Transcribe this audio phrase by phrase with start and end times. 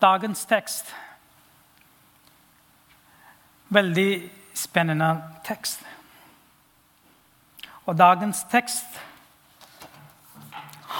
[0.00, 0.94] Dagens tekst
[3.74, 5.08] Veldig spennende
[5.42, 5.80] tekst.
[7.88, 9.00] Og dagens tekst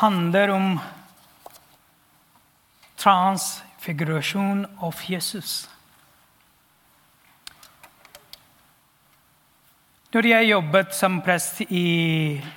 [0.01, 0.67] handler om
[2.99, 5.69] transfigurasjon av Jesus.
[10.15, 11.87] Når jeg jobbet som prest i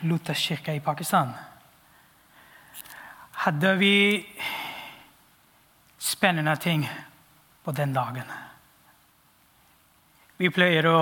[0.06, 1.32] Lutherkirka i Pakistan,
[3.46, 3.96] hadde vi
[6.18, 6.92] spennende ting
[7.64, 8.26] på den dagen.
[10.38, 11.02] Vi pleier å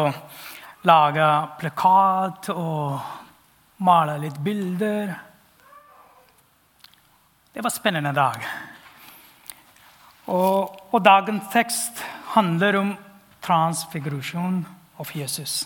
[0.83, 1.27] lage
[1.59, 5.13] plakat og male litt bilder.
[7.53, 8.43] Det var en spennende dag.
[10.35, 12.03] Og, og dagens tekst
[12.35, 12.93] handler om
[13.45, 14.61] transfigurasjon
[14.99, 15.61] av Jesus.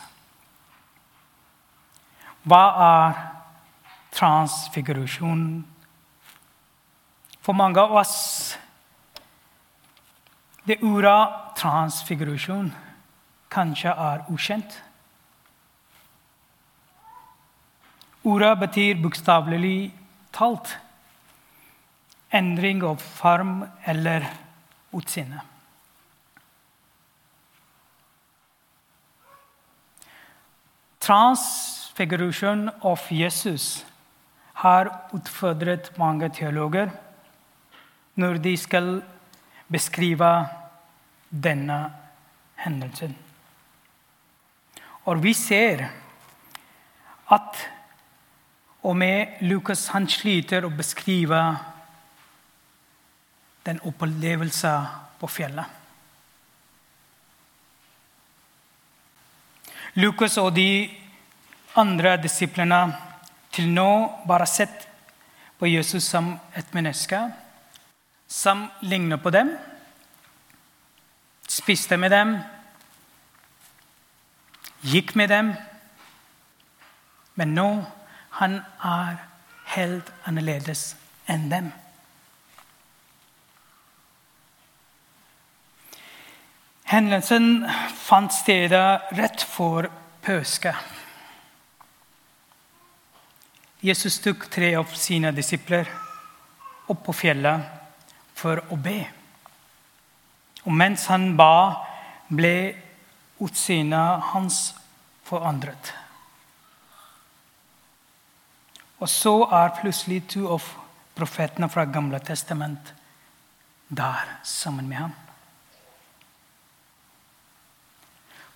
[2.46, 3.22] Hva er
[4.14, 5.46] transfigurasjon?
[7.42, 8.18] For mange av oss
[10.70, 12.70] det ordet transfigurasjon
[13.50, 14.76] kanskje er ukjent.
[18.30, 19.90] Ordet betyr bokstavelig
[20.36, 20.76] talt
[22.30, 24.28] endring av form eller
[24.94, 25.42] utseende.
[31.02, 33.86] Transfigurasjon av Jesus
[34.62, 36.92] har utfordret mange teologer
[38.20, 39.00] når de skal
[39.70, 40.30] beskrive
[41.30, 41.80] denne
[42.64, 43.16] hendelsen.
[45.06, 45.88] Og vi ser
[47.30, 47.66] at
[48.82, 51.40] og med Lukas han sliter å beskrive
[53.68, 54.88] den opplevelsen
[55.20, 55.76] på fjellet.
[60.00, 60.88] Lukas og de
[61.82, 62.80] andre disiplene
[63.52, 63.92] til nå
[64.30, 64.88] bare sett
[65.60, 67.20] på Jesus som et menneske
[68.30, 69.50] som ligner på dem,
[71.50, 72.36] spiste med dem,
[74.86, 75.54] gikk med dem.
[77.34, 77.70] Men nå
[78.38, 79.18] han er
[79.74, 80.94] helt annerledes
[81.30, 81.72] enn dem.
[86.90, 87.66] Hendelsen
[87.98, 88.74] fant sted
[89.18, 89.90] rett for
[90.26, 90.74] pøske.
[93.82, 95.90] Jesus tok tre av sine disipler
[96.90, 97.79] opp på fjellet
[98.40, 99.00] for å be.
[100.66, 101.86] Og mens han ba,
[102.30, 102.54] ble
[103.44, 104.60] utsynet hans
[105.28, 105.94] forandret.
[109.00, 110.66] Og så er plutselig to av
[111.16, 112.94] profetene fra Gamle testament
[113.88, 115.16] der sammen med ham.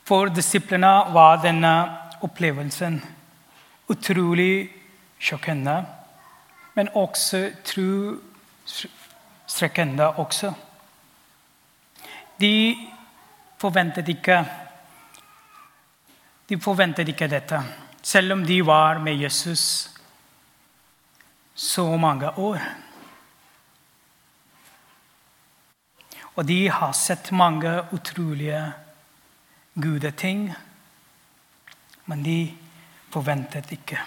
[0.04, 1.74] For disiplene var denne
[2.24, 3.00] opplevelsen
[3.92, 4.68] utrolig
[5.20, 5.78] sjokkende,
[6.76, 7.46] men også
[9.48, 10.54] trostrekkende også.
[12.40, 12.76] De
[13.58, 14.46] forventet ikke
[16.50, 17.60] De forventet ikke dette,
[18.02, 19.90] selv om de var med Jesus
[21.56, 22.60] så mange år.
[26.36, 28.74] Og de har sett mange utrolige
[29.74, 30.54] gudeting,
[32.06, 32.54] men de
[33.10, 34.00] forventet ikke.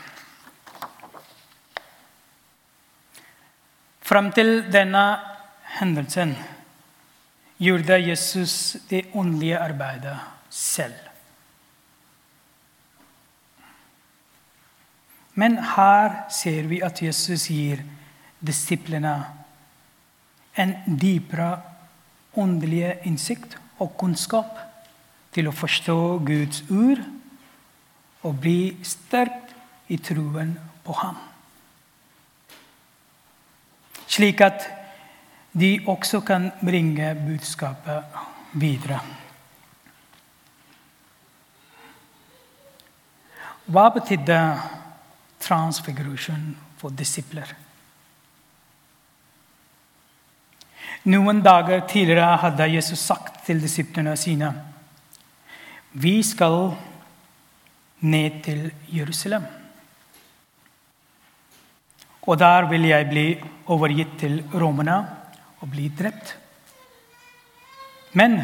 [4.06, 5.02] Fram til denne
[5.80, 6.36] hendelsen
[7.58, 10.14] gjorde Jesus det åndelige arbeidet
[10.50, 10.94] selv.
[15.34, 17.82] Men her ser vi at Jesus gir
[18.46, 19.16] disiplene
[20.54, 21.50] en dypere
[22.38, 24.62] åndelig innsikt og kunnskap
[25.34, 27.02] til å forstå Guds ord
[28.22, 29.56] og bli sterkt
[29.90, 30.54] i troen
[30.86, 31.18] på ham.
[34.06, 34.66] Slik at
[35.56, 38.04] de også kan bringe budskapet
[38.52, 39.00] videre.
[43.66, 44.40] Hva betydde
[45.42, 47.48] transfigurasjon for disipler?
[51.06, 54.52] Noen dager tidligere hadde Jesus sagt til disiplene sine
[55.96, 56.74] vi skal
[58.04, 59.46] ned til Jerusalem.
[62.26, 63.26] Og der vil jeg bli
[63.70, 64.98] overgitt til romerne
[65.60, 66.36] og bli drept.
[68.12, 68.40] Men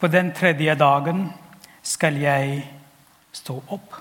[0.00, 1.26] på den tredje dagen
[1.82, 2.60] skal jeg
[3.32, 3.96] stå opp.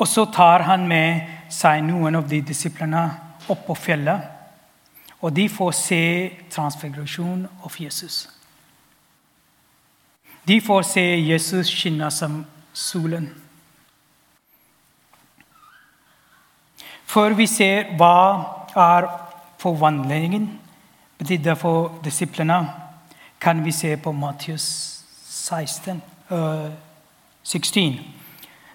[0.00, 3.02] Og så tar han med seg noen av de disiplene
[3.52, 4.22] opp på fjellet.
[5.20, 6.04] Og de får se
[6.52, 8.22] transfigurasjon av Jesus.
[10.48, 12.40] De får se Jesus skinne som
[12.72, 13.28] solen.
[17.10, 18.16] Før vi ser hva
[18.78, 19.08] er
[19.58, 20.46] forvandlingen
[21.18, 22.60] betydde for disiplene,
[23.40, 24.66] kan vi se på Matteus
[25.26, 26.70] 16, uh,
[27.42, 27.98] 16,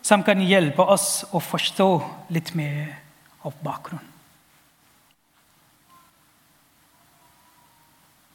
[0.01, 1.87] som kan hjelpe oss å forstå
[2.35, 2.97] litt mer
[3.45, 4.11] av bakgrunnen.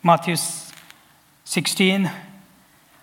[0.00, 0.72] Matteus
[1.44, 2.08] 16.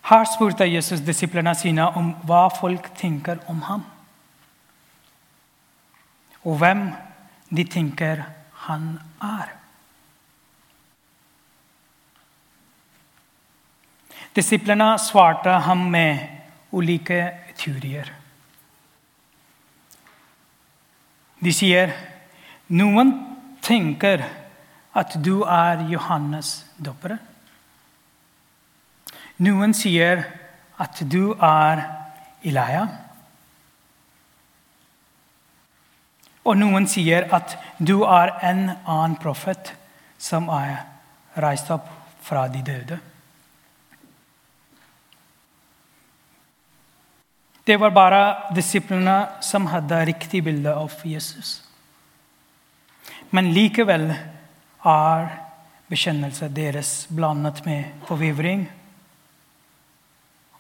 [0.07, 3.85] Her spurte Jesus disiplene sine om hva folk tenker om ham.
[6.47, 6.88] Og hvem
[7.51, 8.23] de tenker
[8.67, 9.53] han er.
[14.38, 16.19] Disiplene svarte ham med
[16.71, 17.19] ulike
[17.57, 18.11] teorier.
[21.41, 21.94] De sier
[22.73, 23.11] noen
[23.65, 24.23] tenker
[24.97, 26.51] at du er Johannes
[26.81, 27.19] døperen.
[29.38, 30.23] Noen sier
[30.81, 31.83] at du er
[32.45, 32.88] Elia.
[36.47, 39.73] Og noen sier at du er en annen profet
[40.17, 40.79] som er
[41.44, 41.89] reist opp
[42.23, 42.99] fra de døde.
[47.67, 48.21] Det var bare
[48.55, 51.57] disiplene som hadde riktig bilde av Jesus.
[53.35, 54.07] Men likevel
[54.88, 55.27] er
[55.91, 58.63] bekjennelsen deres blandet med forvirring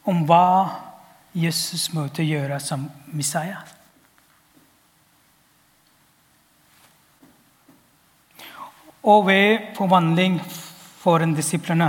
[0.07, 0.43] om hva
[1.31, 3.76] Jesus måtte gjøre som Messias.
[9.07, 10.41] Og ved forvandling
[10.99, 11.87] for en disiplene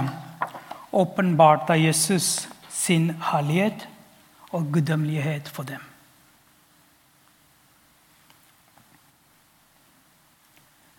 [0.95, 3.89] åpenbarte Jesus sin herlighet
[4.55, 5.83] og guddommelighet for dem.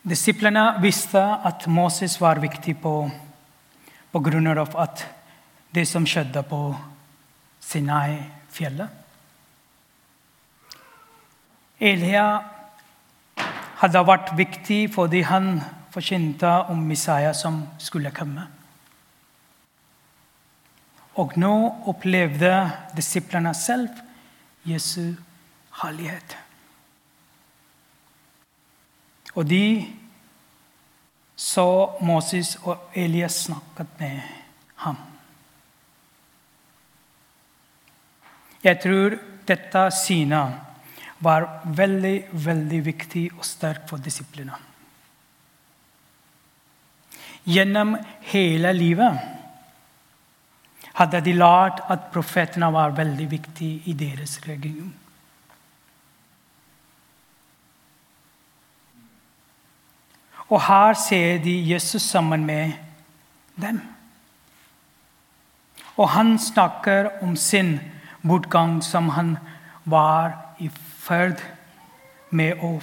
[0.09, 2.93] Disiplene visste at Moses var viktig på,
[4.11, 5.05] på grunn av at
[5.75, 6.61] det som skjedde på
[7.63, 8.87] Sinai-fjellet.
[11.79, 12.23] Elia
[13.79, 15.59] hadde vært viktig fordi han
[15.93, 18.45] forkynte om Messiah som skulle komme.
[21.19, 21.53] Og nå
[21.91, 22.53] opplevde
[22.95, 23.89] disiplene selv
[24.67, 25.15] Jesu
[25.81, 26.37] herlighet.
[29.35, 29.63] Og de
[31.39, 34.21] så Moses og Elias snakket med
[34.83, 34.97] ham.
[38.63, 39.15] Jeg tror
[39.47, 40.57] dette synet
[41.23, 44.68] var veldig, veldig viktig og sterkt for disiplene.
[47.49, 47.95] Gjennom
[48.29, 49.19] hele livet
[50.99, 54.91] hadde de lært at profetene var veldig viktige i deres religion.
[60.49, 62.73] Og her ser de Jesus sammen med
[63.61, 63.81] dem.
[65.97, 67.79] Og han snakker om sin
[68.21, 69.37] bortgang som han
[69.85, 71.41] var i ferd
[72.29, 72.79] med å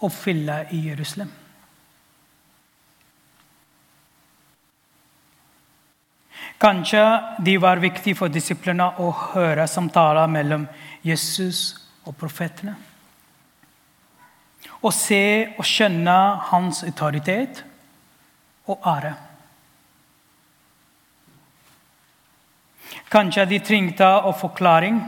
[0.00, 1.30] oppfylle i Jerusalem.
[6.60, 7.02] Kanskje
[7.40, 10.66] de var viktige for disiplene å høre samtaler mellom
[11.06, 11.72] Jesus
[12.04, 12.74] og profetene.
[14.80, 15.24] Å se
[15.56, 16.18] og skjønne
[16.50, 17.62] hans autoritet
[18.68, 19.14] og ære.
[23.10, 25.00] Kanskje de trengte å forklaring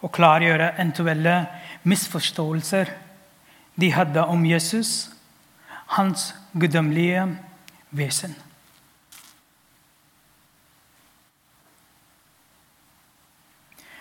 [0.00, 1.38] og klargjøre eventuelle
[1.88, 2.92] misforståelser
[3.80, 5.10] de hadde om Jesus,
[5.96, 7.28] hans guddommelige
[7.96, 8.34] vesen.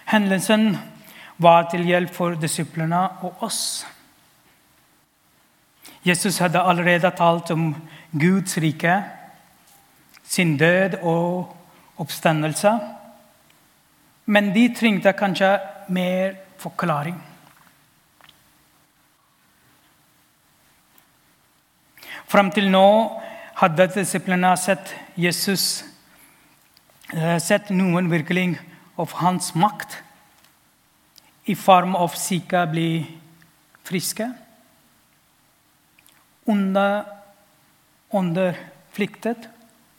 [0.10, 0.74] Hendelsen
[1.38, 3.86] var til hjelp for disiplene og oss.
[6.06, 7.75] Jesus hadde allerede talt om
[8.12, 8.96] Guds rike,
[10.24, 11.56] sin død og
[12.01, 12.72] oppstandelse.
[14.25, 15.51] Men de trengte kanskje
[15.89, 17.18] mer forklaring.
[22.30, 22.88] Fram til nå
[23.62, 25.84] hadde disiplene sett Jesus
[27.13, 28.51] eh, sett noen virkelig
[29.00, 29.98] av hans makt
[31.50, 32.89] i form av syke bli
[33.88, 34.27] friske,
[36.50, 37.06] under,
[38.12, 38.58] under
[38.94, 39.48] flyktet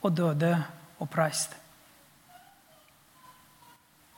[0.02, 0.52] og døde
[1.00, 1.56] oppreist.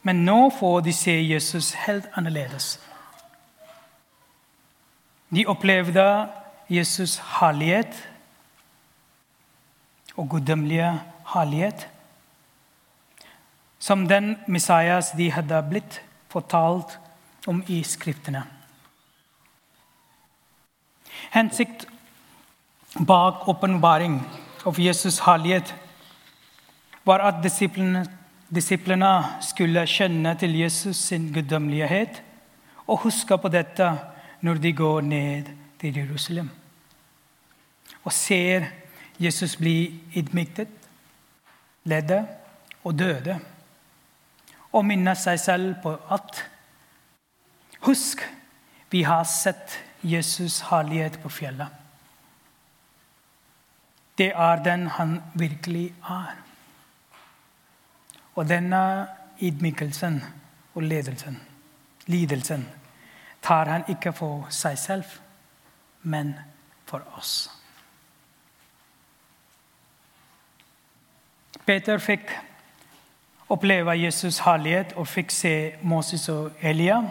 [0.02, 2.74] Men nå får de se Jesus helt annerledes.
[5.32, 6.06] De opplevde
[6.72, 7.94] Jesus' herlighet
[10.16, 10.90] og guddommelige
[11.34, 11.86] herlighet
[13.82, 15.98] som den Messias de hadde blitt
[16.30, 16.98] fortalt
[17.50, 18.44] om i Skriftene.
[21.34, 21.86] Hensikt
[22.94, 24.20] bak åpenbaring
[24.64, 25.74] av Jesus' herlighet
[27.04, 28.06] var at disiplene
[28.52, 32.18] Disiplene skulle kjenne til Jesus sin guddommelighet
[32.84, 33.86] og huske på dette
[34.44, 35.48] når de går ned
[35.80, 36.50] til Jerusalem.
[38.04, 38.66] og ser
[39.20, 40.68] Jesus bli ydmyket,
[41.84, 42.26] ledde
[42.84, 43.38] og døde,
[44.72, 46.48] og minne seg selv på at
[47.82, 48.20] Husk,
[48.90, 49.72] vi har sett
[50.06, 51.66] Jesus' herlighet på fjellet.
[54.18, 56.36] Det er den han virkelig er.
[58.34, 59.08] Og denne
[59.42, 60.20] ydmykelsen
[60.74, 61.40] og ledelsen,
[62.06, 62.68] lidelsen
[63.42, 65.18] tar han ikke for seg selv,
[66.02, 66.36] men
[66.86, 67.50] for oss.
[71.66, 72.30] Peter fikk
[73.52, 77.02] oppleve Jesus' herlighet og fikk se Moses og Elia.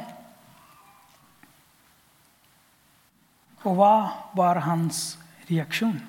[3.61, 3.95] Og hva
[4.37, 5.19] var hans
[5.49, 5.99] reaksjon?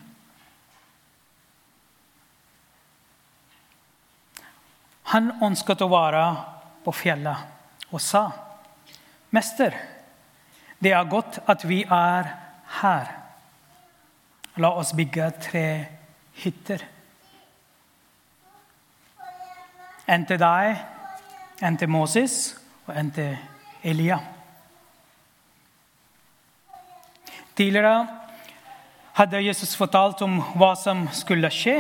[5.13, 6.23] Han ønsket å være
[6.85, 8.31] på fjellet og sa,
[9.31, 9.77] 'Mester,
[10.81, 12.33] det er godt at vi er
[12.81, 13.13] her.
[14.57, 15.87] La oss bygge tre
[16.33, 16.92] hytter.'
[20.13, 20.77] En til deg,
[21.65, 22.35] en til Moses
[22.87, 23.37] og en til
[23.83, 24.19] Elia.
[27.57, 28.07] Tidligere
[29.17, 31.79] hadde Jesus fortalt om hva som skulle skje,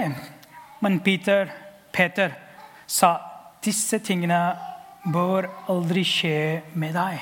[0.80, 1.50] men Peter,
[1.92, 2.32] Peter
[2.86, 3.12] sa
[3.64, 4.40] disse tingene
[5.12, 7.20] bør aldri skje med deg.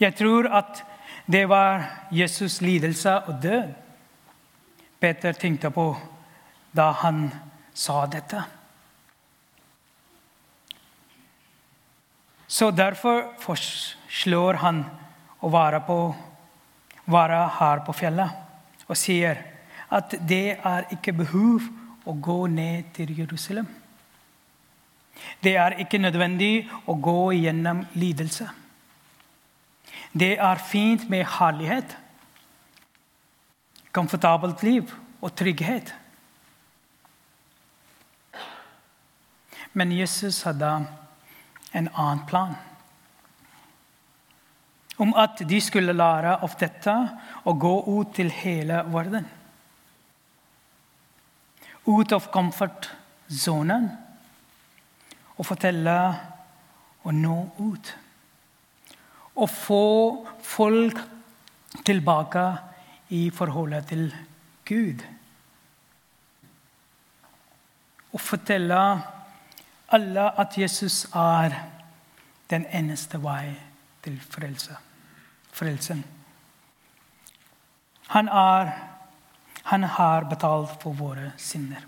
[0.00, 0.82] Jeg tror at
[1.26, 3.72] det var Jesus' lidelse og død
[5.00, 5.86] Peter tenkte på
[6.76, 7.26] da han
[7.74, 8.42] sa dette.
[12.46, 14.84] Så derfor foreslår han
[15.42, 15.98] å være, på,
[17.10, 19.42] være her på fjellet og sier
[19.90, 21.66] at det er ikke behov
[22.06, 23.66] å gå ned til Jerusalem.
[25.42, 28.46] Det er ikke nødvendig å gå gjennom lidelse.
[30.16, 31.96] Det er fint med herlighet,
[33.96, 35.92] komfortabelt liv og trygghet.
[39.76, 40.70] Men Jesus hadde
[41.76, 42.54] en annen plan.
[44.96, 46.94] Om at de skulle lære av dette
[47.44, 49.26] og gå ut til hele verden.
[51.86, 53.90] Ut av komfortsonen
[55.36, 55.96] og fortelle
[57.04, 57.90] og nå ut.
[59.36, 59.84] Og få
[60.40, 61.02] folk
[61.84, 62.46] tilbake
[63.12, 64.08] i forholdet til
[64.64, 65.04] Gud.
[68.16, 68.80] Og fortelle
[69.88, 71.54] alle at Jesus er
[72.50, 73.54] den eneste vei
[74.02, 74.76] til frelse.
[75.52, 76.04] frelsen.
[78.08, 78.70] Han, er,
[79.64, 81.80] han har betalt for våre synder.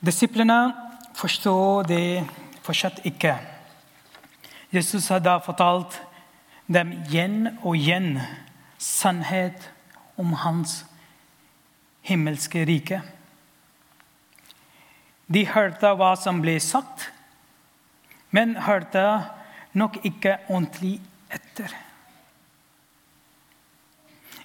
[0.00, 0.72] Disiplene
[1.14, 2.24] forstår det
[2.64, 3.36] fortsatt ikke.
[4.72, 6.00] Jesus har da fortalt
[6.72, 8.16] dem igjen og igjen
[8.78, 9.70] sannhet
[10.16, 10.86] om hans
[12.06, 13.02] himmelske riket.
[15.30, 17.10] De hørte hva som ble sagt,
[18.34, 19.04] men hørte
[19.78, 20.98] nok ikke ordentlig
[21.30, 21.74] etter.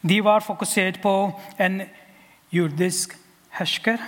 [0.05, 1.15] De var fokusert på
[1.57, 1.81] en
[2.53, 3.15] jordisk
[3.57, 4.01] hersker.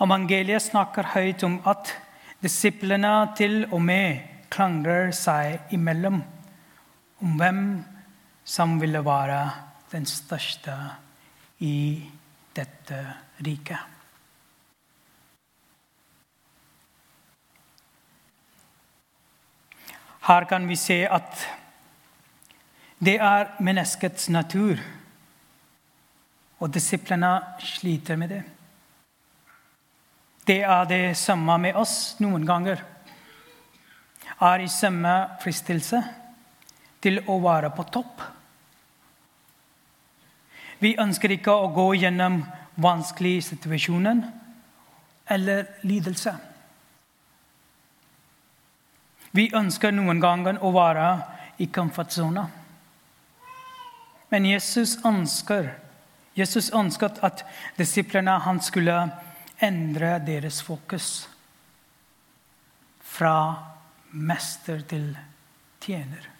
[0.00, 1.92] Evangeliet snakker høyt om at
[2.44, 6.22] disiplene til og med krangler seg imellom
[7.24, 7.60] om hvem
[8.44, 9.40] som ville være
[9.92, 10.74] den største
[11.58, 12.10] i
[12.54, 13.00] dette
[13.44, 13.78] riket.
[20.24, 21.42] Her kan vi se at
[23.04, 24.80] det er menneskets natur,
[26.62, 28.42] og disiplene sliter med det.
[30.46, 32.80] Det er det samme med oss noen ganger.
[34.40, 36.00] Er i samme fristelse
[37.04, 38.24] til å være på topp
[40.84, 42.42] vi ønsker ikke å gå gjennom
[42.84, 44.20] vanskelige situasjoner
[45.32, 46.34] eller lidelse.
[49.34, 51.06] Vi ønsker noen ganger å være
[51.64, 52.44] i komfortsona.
[54.30, 55.72] Men Jesus ønsker,
[56.36, 57.44] Jesus ønsket at
[57.78, 58.98] disiplene han skulle
[59.62, 61.08] endre deres fokus
[63.14, 63.36] fra
[64.10, 65.12] mester til
[65.82, 66.33] tjener.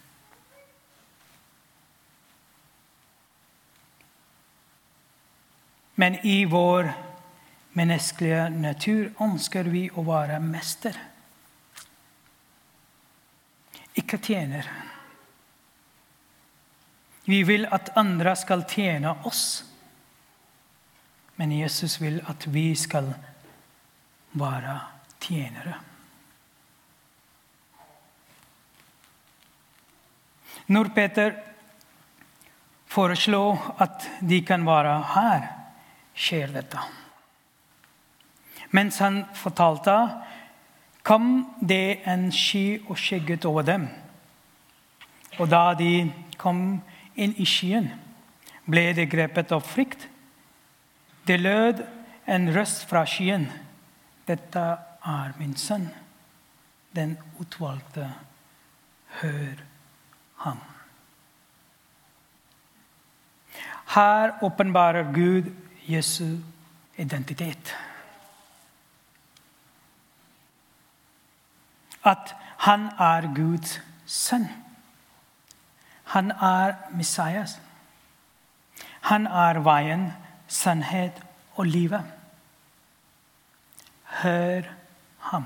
[5.95, 6.91] Men i vår
[7.75, 10.97] menneskelige natur ønsker vi å være mester.
[13.95, 14.67] Ikke tjener.
[17.25, 19.63] Vi vil at andre skal tjene oss.
[21.35, 23.09] Men Jesus vil at vi skal
[24.35, 24.77] være
[25.23, 25.79] tjenere.
[30.65, 31.35] Når Peter
[32.89, 35.51] foreslår at de kan være her
[36.15, 36.81] skjer dette.
[38.75, 39.95] Mens han fortalte,
[41.05, 43.87] kom det en sky og skygget over dem.
[45.39, 46.07] Og da de
[46.41, 46.81] kom
[47.15, 47.91] inn i skyen,
[48.65, 50.07] ble de grepet av frykt.
[51.27, 51.83] Det lød
[52.31, 53.47] en røst fra skyen.
[54.25, 54.63] Dette
[55.05, 55.91] er min sønn,
[56.97, 58.09] den utvalgte.
[59.21, 59.61] Hør
[60.43, 60.57] ham.
[63.95, 65.53] Her åpenbarer Gud
[65.87, 66.37] Jesu
[66.97, 67.75] identitet.
[72.03, 74.47] At han er Guds sønn.
[76.13, 77.59] Han er Messias.
[79.09, 80.13] Han er veien,
[80.47, 81.21] sannhet
[81.55, 82.05] og livet.
[84.21, 84.69] Hør
[85.19, 85.45] ham.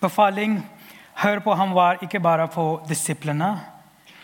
[0.00, 0.58] Befaling
[1.22, 3.73] hør på ham var ikke bare for disiplene,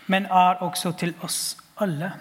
[0.07, 2.11] men er også til oss alle.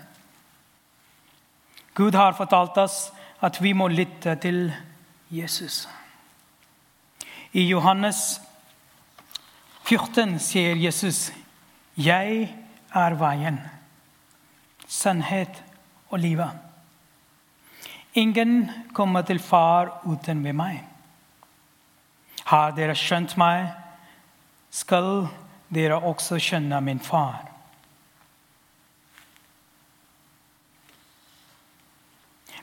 [1.94, 3.10] Gud har fortalt oss
[3.40, 4.72] at vi må lytte til
[5.30, 5.88] Jesus.
[7.52, 8.40] I Johannes
[9.84, 11.32] 14 sier Jesus,
[11.96, 12.56] 'Jeg
[12.94, 13.60] er veien,
[14.86, 15.62] sannhet
[16.10, 16.58] og livet'.
[18.14, 20.84] Ingen kommer til Far uten ved meg.
[22.44, 23.68] Har dere skjønt meg,
[24.70, 25.28] skal
[25.74, 27.49] dere også skjønne min far.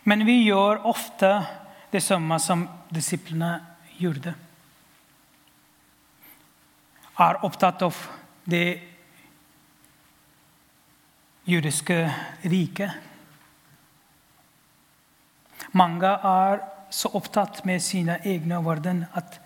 [0.08, 1.32] Men vi gjør ofte
[1.92, 3.58] det samme som disiplene
[4.00, 4.34] gjorde
[7.18, 7.98] er opptatt av
[8.46, 8.80] det
[11.48, 11.98] jødiske
[12.44, 12.92] riket.
[15.72, 16.62] Mange er
[16.94, 19.40] så opptatt med sine egne verden at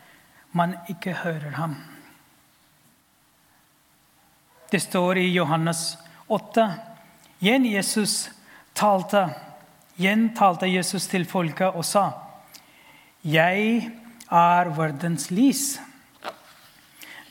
[0.52, 1.78] man ikke hører ham.
[4.72, 5.98] Det står i Johannes
[6.28, 6.68] 8.
[7.42, 8.30] Igjen Jesus
[8.78, 9.30] talte,
[10.02, 12.12] igjen talte Jesus til folket og sa,
[13.24, 13.92] 'Jeg
[14.32, 15.80] er verdens lys.'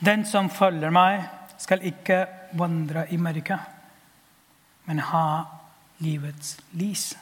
[0.00, 1.28] Den som følger meg,
[1.59, 3.61] skal ikke vandre i mørket,
[4.87, 5.44] men ha
[5.98, 7.16] livets lys.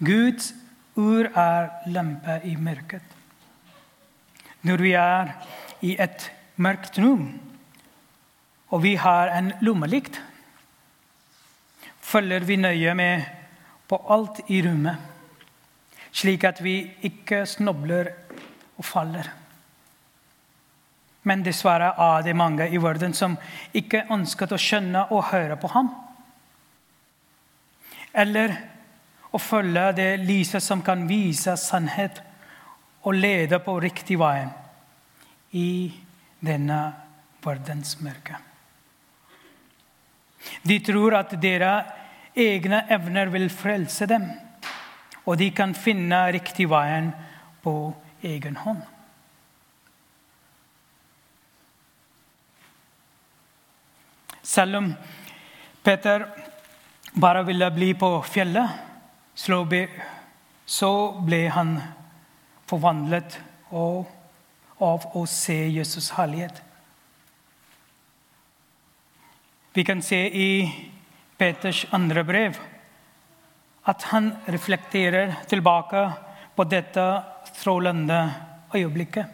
[0.00, 0.54] Guds
[0.96, 3.02] ord er lampe i mørket.
[4.62, 5.34] Når vi er
[5.82, 7.40] i et mørkt rom,
[8.70, 10.22] og vi har en lommelykt,
[12.08, 13.26] følger vi nøye med
[13.88, 14.96] på alt i rommet,
[16.12, 18.10] slik at vi ikke snobler
[18.78, 19.28] og faller.
[21.28, 23.36] Men dessverre er det mange i verden som
[23.76, 25.90] ikke ønsket å skjønne og høre på ham.
[28.16, 28.54] Eller
[29.32, 32.22] å følge det lyset som kan vise sannhet
[33.04, 34.46] og lede på riktig vei
[35.58, 35.68] i
[36.40, 36.80] denne
[37.44, 38.38] verdens mørke.
[40.62, 41.97] De tror at deres
[42.38, 44.28] egne evner vil frelse dem,
[45.26, 47.10] og de kan finne riktig veien
[47.64, 47.74] på
[48.24, 48.80] egen hånd.
[54.48, 54.92] Selv om
[55.84, 56.24] Peter
[57.20, 58.70] bare ville bli på fjellet,
[59.38, 60.92] så
[61.24, 61.76] ble han
[62.68, 63.38] forvandlet
[63.70, 66.62] av å se Jesus' herlighet.
[69.76, 70.50] Vi kan se i
[71.38, 72.58] Peters andre brev
[73.88, 76.02] at han reflekterer tilbake
[76.56, 77.04] på dette
[77.52, 78.18] strålende
[78.74, 79.26] øyeblikket.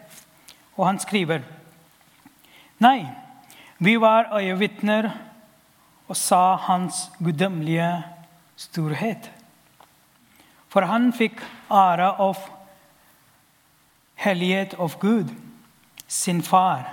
[0.77, 1.43] Og han skriver
[2.83, 3.07] Nei,
[3.79, 5.09] vi var øyevitner
[6.07, 7.89] og sa hans guddommelige
[8.59, 9.31] storhet.
[10.69, 11.39] For han fikk
[11.71, 12.39] ære av
[14.19, 15.31] hellighet av Gud,
[16.07, 16.85] sin far.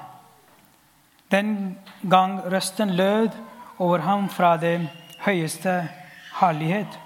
[1.31, 1.77] Den
[2.09, 3.35] gang røsten lød
[3.79, 4.89] over ham fra det
[5.27, 5.89] høyeste
[6.41, 6.99] herlighet.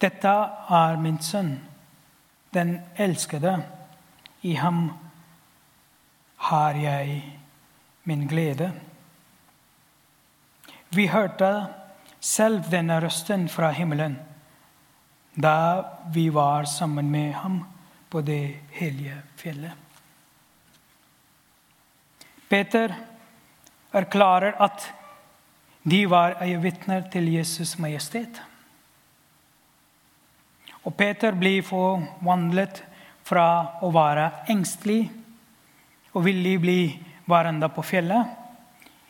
[0.00, 0.34] Dette
[0.80, 1.56] er min sønn,
[2.54, 3.56] den elskede.
[4.42, 4.90] I ham
[6.48, 7.22] har jeg
[8.04, 8.70] min glede.
[10.94, 11.66] Vi hørte
[12.20, 14.18] selv denne røsten fra himmelen
[15.36, 15.82] da
[16.14, 17.58] vi var sammen med ham
[18.10, 19.72] på det hellige fjellet.
[22.48, 22.94] Peter
[23.92, 24.86] erklærer at
[25.90, 28.42] de var øyevitner til Jesus' majestet.
[30.84, 32.84] Og Peter blir forvandlet
[33.26, 35.10] fra å være engstelig
[36.14, 36.80] og villig bli
[37.26, 38.26] værende på fjellet,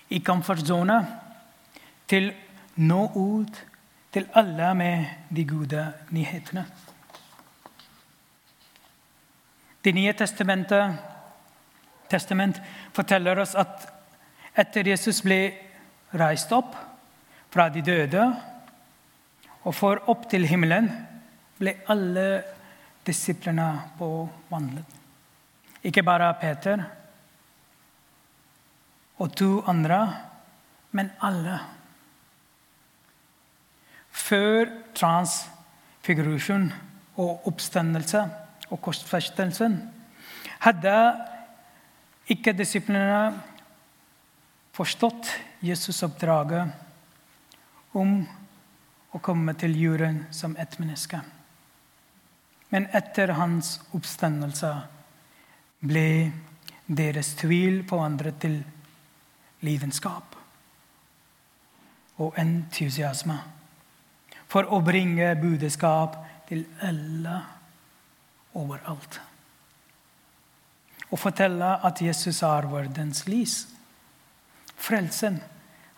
[0.08, 0.96] i komfortsone,
[2.08, 2.30] til
[2.76, 3.62] nå ut
[4.12, 5.82] til alle med de gode
[6.14, 6.64] nyhetene.
[9.84, 10.96] Det nye testamentet
[12.10, 12.60] testament
[12.94, 13.88] forteller oss at
[14.56, 15.65] etter Jesus ble
[16.18, 16.74] reist opp
[17.52, 18.26] fra de døde
[19.66, 20.88] og for opp til himmelen,
[21.58, 22.26] ble alle
[23.06, 23.66] disiplene
[23.98, 24.10] på
[24.50, 24.86] vandlet.
[25.86, 26.82] Ikke bare Peter
[29.18, 30.00] og to andre,
[30.92, 31.58] men alle.
[34.10, 36.68] Før transfigurasjon
[37.16, 38.22] og oppstandelse
[38.70, 39.78] og korsfestelsen
[40.64, 40.96] hadde
[42.32, 43.32] ikke disiplene
[44.76, 45.30] forstått
[45.64, 46.68] Jesus-oppdraget
[47.96, 48.18] om
[49.16, 51.20] å komme til jorden som ett menneske.
[52.68, 54.72] Men etter hans oppstandelse
[55.80, 56.08] ble
[56.86, 58.58] deres tvil forandret til
[59.64, 60.36] lidenskap
[62.20, 63.38] og entusiasme
[64.46, 67.38] for å bringe budskap til alle
[68.56, 69.20] overalt
[71.10, 73.75] og fortelle at Jesus er verdens lys.
[74.76, 75.40] Frelsen,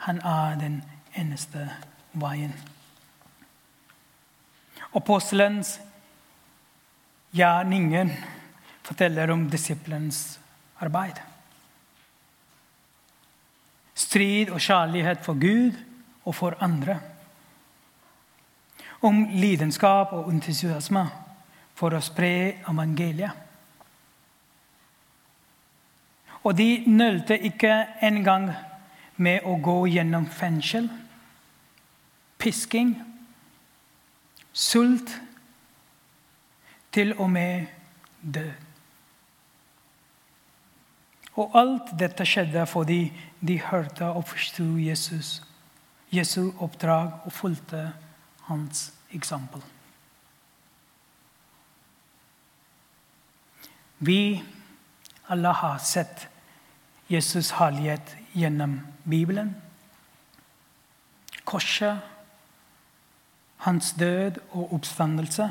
[0.06, 0.82] han er den
[1.18, 1.66] eneste
[2.18, 2.54] veien.
[4.96, 5.76] Apostelens
[7.36, 8.12] gjerninger
[8.86, 10.38] forteller om disiplens
[10.80, 11.18] arbeid.
[13.98, 15.76] Strid og kjærlighet for Gud
[16.24, 17.00] og for andre.
[19.02, 21.04] Om lidenskap og entusiasme
[21.78, 22.32] for å spre
[22.70, 23.44] evangeliet.
[26.46, 27.74] Og de nølte ikke
[28.06, 28.48] engang
[29.18, 30.86] med å gå gjennom fengsel,
[32.38, 32.94] pisking,
[34.52, 35.12] sult,
[36.94, 37.66] til og med
[38.22, 38.52] død.
[41.38, 43.02] Og alt dette skjedde fordi
[43.38, 45.36] de hørte og forsto Jesus,
[46.10, 47.90] Jesu oppdrag og fulgte
[48.48, 49.62] hans eksempel.
[53.98, 54.42] Vi
[55.28, 56.37] alle har sett Jesus'
[57.08, 59.54] herlighet gjennom Bibelen.
[61.44, 61.98] Korset,
[63.56, 65.50] hans død og oppstandelse.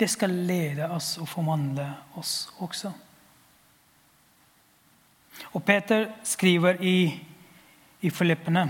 [0.00, 2.92] Det skal lede oss og formandle oss også.
[5.52, 7.22] Og Peter skriver i,
[8.00, 8.64] i Filippene,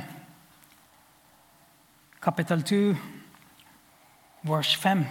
[2.22, 2.76] kapittel 2,
[4.42, 5.04] vers 5.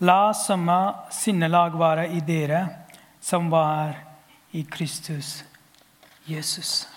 [0.00, 0.78] La samme
[1.10, 2.83] sinnelag være i dere
[3.24, 3.94] som var
[4.52, 5.44] i Kristus
[6.28, 6.88] Jesus.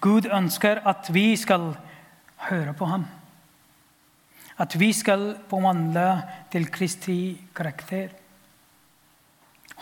[0.00, 1.72] Gud ønsker at vi skal
[2.46, 3.06] høre på ham.
[4.62, 6.04] At vi skal forvandle
[6.52, 7.18] til Kristi
[7.56, 8.12] karakter.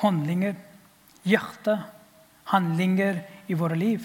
[0.01, 0.57] Handlinger,
[1.29, 1.77] hjerte,
[2.55, 3.21] handlinger
[3.53, 4.01] i våre liv.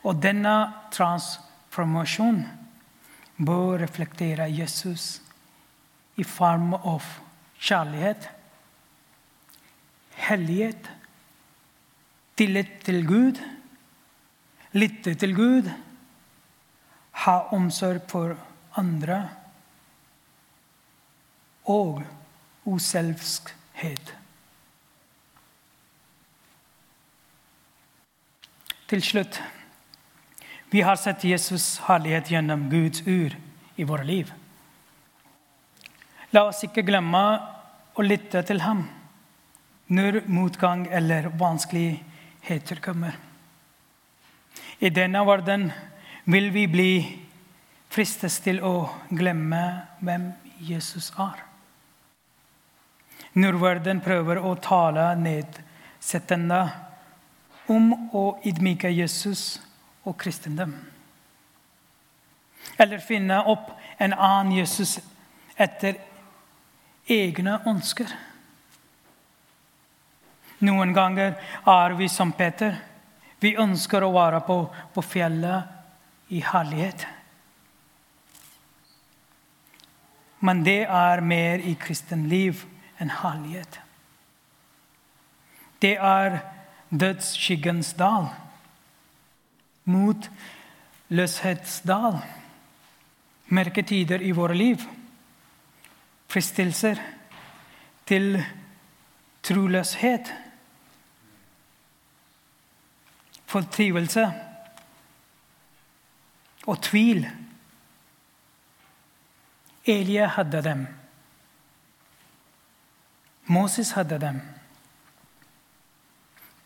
[0.00, 0.56] Og denne
[0.96, 2.48] transformasjonen
[3.44, 5.23] bør reflektere Jesus
[6.16, 7.02] i form av
[7.58, 8.28] kjærlighet,
[10.26, 10.90] hellighet,
[12.36, 13.40] tillit til Gud,
[14.74, 15.70] lytte til Gud,
[17.24, 18.36] ha omsorg for
[18.78, 19.22] andre
[21.70, 22.02] og
[22.66, 24.14] uselvskhet.
[28.90, 29.40] Til slutt
[30.74, 33.36] vi har sett Jesus' herlighet gjennom Guds ur
[33.78, 34.32] i våre liv.
[36.34, 37.20] La oss ikke glemme
[37.94, 38.80] å lytte til ham
[39.94, 43.14] når motgang eller vanskeligheter kommer.
[44.82, 45.68] I denne verden
[46.24, 46.92] vil vi bli
[47.92, 49.60] fristes til å glemme
[50.00, 50.24] hvem
[50.58, 51.44] Jesus er.
[53.38, 56.64] Når verden prøver å tale nedsettende
[57.70, 59.60] om å ydmyke Jesus
[60.02, 60.74] og kristendom.
[62.74, 63.70] Eller finne opp
[64.02, 64.96] en annen Jesus
[65.54, 66.00] etter
[67.10, 68.08] egne ønsker.
[70.64, 71.34] Noen ganger
[71.68, 72.76] er vi som Peter.
[73.40, 74.58] Vi ønsker å være på,
[74.94, 77.04] på fjellet i herlighet.
[80.44, 82.64] Men det er mer i kristenliv
[83.00, 83.80] enn herlighet.
[85.80, 86.38] Det er
[86.88, 88.30] dødsskyggens dal.
[89.84, 90.28] Mot
[91.12, 92.20] løshetsdal.
[93.52, 94.84] Merketider i våre liv
[96.34, 96.98] fristelser
[98.10, 98.40] til
[99.46, 100.32] troløshet,
[103.46, 104.24] fortrivelse
[106.66, 107.22] og tvil.
[109.86, 110.86] Elia hadde dem.
[113.46, 114.40] Moses hadde dem.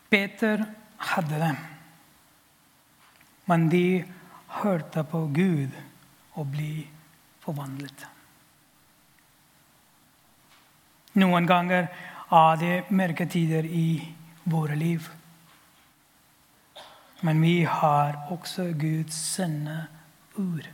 [0.08, 0.64] Peter
[1.12, 1.64] hadde dem.
[3.46, 4.04] Men de
[4.62, 5.82] hørte på Gud
[6.32, 6.86] og bli
[7.44, 8.08] forvandlet.
[11.18, 11.88] Noen ganger
[12.30, 13.98] er det mørke tider i
[14.46, 15.08] våre liv.
[17.26, 19.78] Men vi har også Guds sanne
[20.38, 20.68] ord.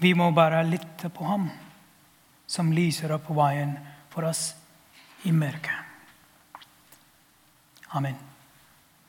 [0.00, 1.48] Vi må bare lytte på ham,
[2.46, 3.76] som lyser opp veien
[4.12, 4.50] for oss
[5.24, 5.76] i mørket.
[7.96, 8.29] Amen.